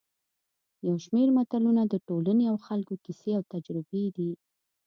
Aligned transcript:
یو 0.87 0.95
شمېر 1.05 1.27
متلونه 1.37 1.83
د 1.87 1.93
ټولنې 2.07 2.45
او 2.51 2.57
خلکو 2.67 2.93
کیسې 3.03 3.31
او 3.37 3.43
تجربې 3.53 4.03
دي 4.15 4.31